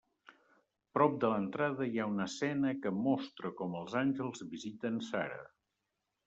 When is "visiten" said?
4.55-4.99